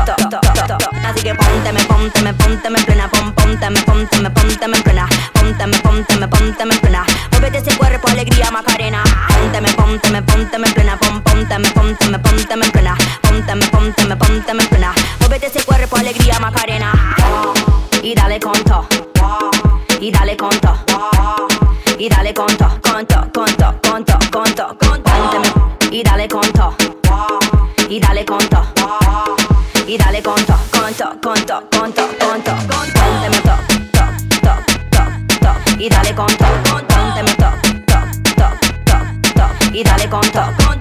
[0.06, 5.10] top, top, top, Así que pónteme, pónteme, pónteme en plena, pónteme, pónteme, pónteme en plena,
[5.34, 6.80] pónteme, pónteme, pónteme
[7.60, 9.04] ese cuerpo, alegría, macarena.
[9.60, 14.70] Pónteme, pónteme, pónteme en plena, pon, pónteme, pónteme, pónteme en plena, pónteme, pónteme, pónteme en
[14.70, 14.94] plena.
[15.20, 16.94] Muévete ese cuerpo, alegría, macarena.
[18.02, 18.88] Y dale conto,
[20.00, 20.74] y dale conto,
[21.98, 25.04] y dale conto, conto, conto, conto, conto, conto.
[25.04, 25.52] Pónteme,
[25.92, 26.76] y dale conto,
[27.90, 28.62] y dale conto,
[29.86, 36.16] y dale conto, conto, conto, conto, conto, pónteme top, top, top, top, top, y dale
[36.16, 36.46] conto,
[39.74, 40.32] y dale con toc,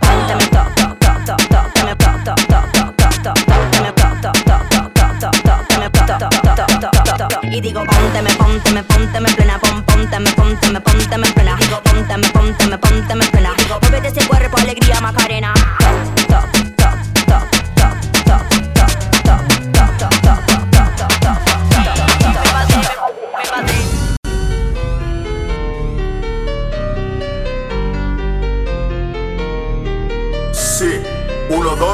[0.00, 4.20] dame toc, toc, toc, toc, toc, dame toc, toc, toc, toc, toc, toc, dame toc,
[4.20, 8.30] toc, toc, toc, toc, toc, toc, toc, toc, toc, toc, toc, y digo ponte me
[8.30, 12.16] ponte me ponte me plena, pon ponte me ponte me ponte me plena, digo ponte
[12.16, 15.52] me ponte me ponte me plena, digo vuelve ese cuerpo alegría Macarena.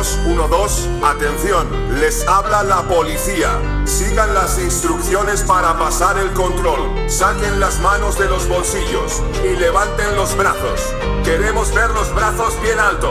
[0.04, 1.66] 1212, atención,
[1.98, 3.58] les habla la policía.
[3.84, 7.08] Sigan las instrucciones para pasar el control.
[7.08, 10.80] Saquen las manos de los bolsillos y levanten los brazos.
[11.24, 13.10] Queremos ver los brazos bien alto.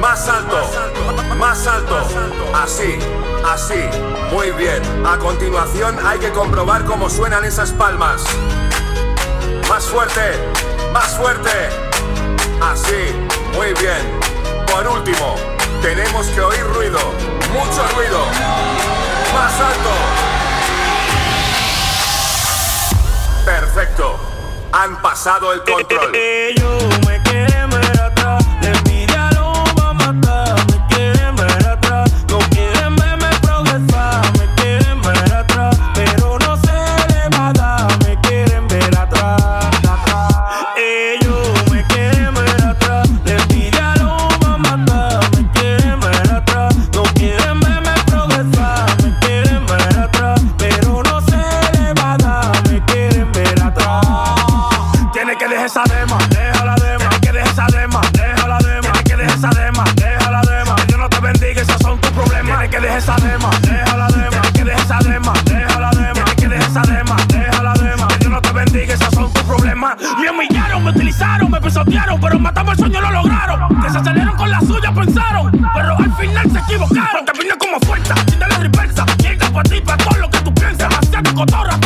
[0.00, 0.58] Más alto.
[1.36, 1.96] Más alto.
[2.54, 2.98] Así.
[3.44, 3.88] Así.
[4.32, 4.82] Muy bien.
[5.06, 8.24] A continuación hay que comprobar cómo suenan esas palmas.
[9.68, 10.32] Más fuerte.
[10.92, 11.68] Más fuerte.
[12.60, 13.14] Así.
[13.54, 14.26] Muy bien.
[14.72, 15.36] Por último,
[15.82, 16.98] tenemos que oír ruido.
[17.52, 18.24] Mucho ruido.
[19.34, 19.90] Más alto.
[23.44, 24.18] Perfecto.
[24.72, 26.12] Han pasado el control.
[26.12, 27.65] Quieren ver atrás,
[71.66, 73.80] pisotearon, pero matamos el sueño lo lograron.
[73.80, 77.24] Que se salieron con la suya, pensaron, pero al final se equivocaron.
[77.24, 79.04] Te vine como fuerza, sin darle reversa.
[79.18, 80.88] Llega para ti, para todo lo que tú piensas.
[80.88, 81.76] Demasiado cotorra,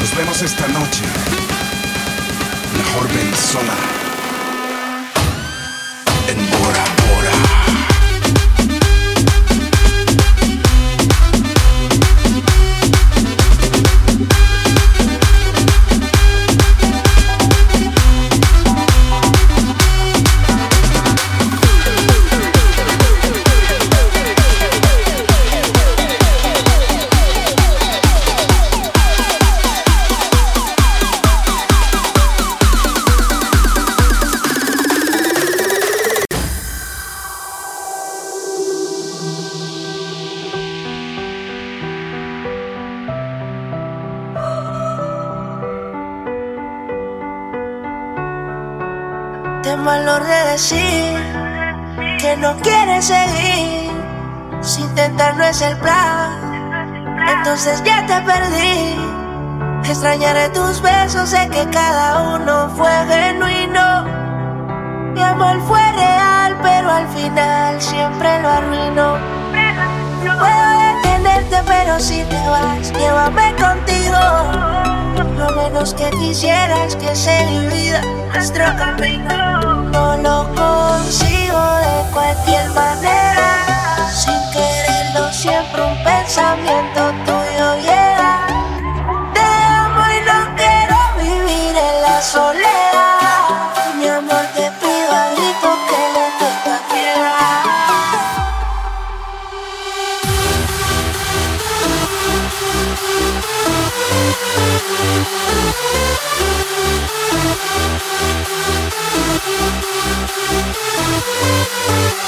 [0.00, 1.04] Nos vemos esta noche.
[2.76, 3.97] Mejor ven sola.
[61.58, 64.04] Que cada uno fue genuino.
[65.12, 69.16] Mi amor fue real, pero al final siempre lo arruinó.
[70.22, 74.16] Puedo detenerte, pero si te vas, llévame contigo.
[74.16, 78.02] A menos que quisieras que se divida
[78.32, 79.82] nuestro camino.
[79.94, 83.48] No lo consigo de cualquier manera.
[84.12, 86.87] Sin quererlo, siempre un pensamiento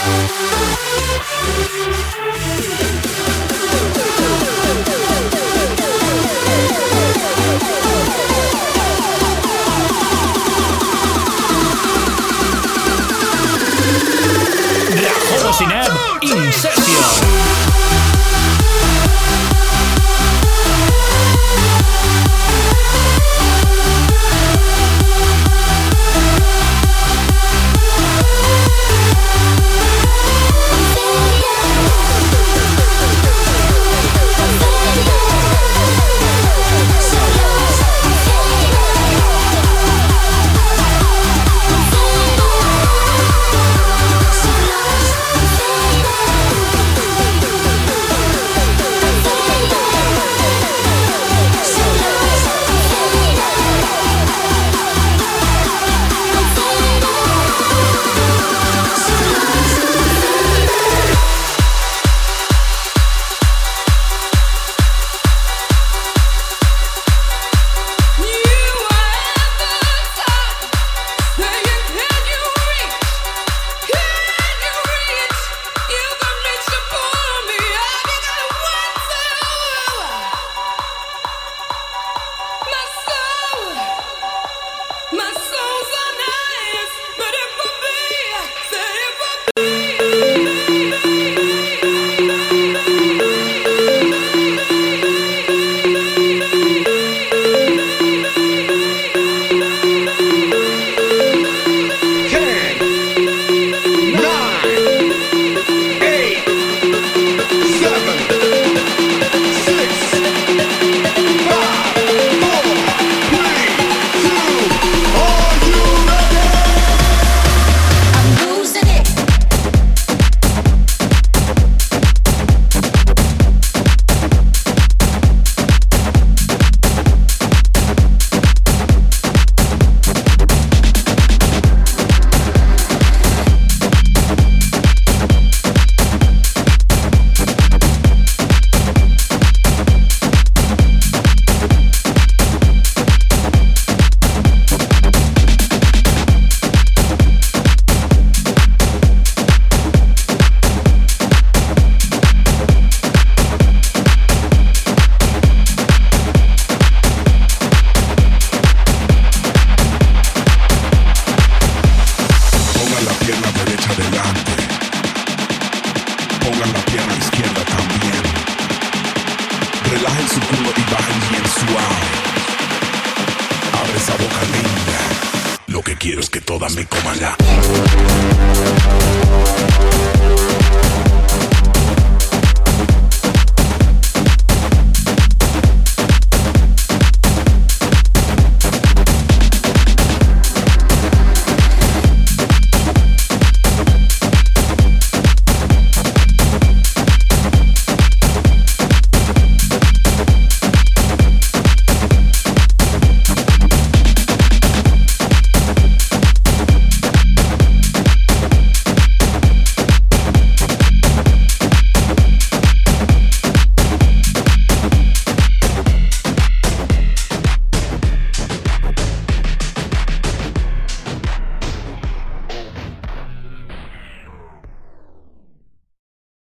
[0.03, 0.70] Música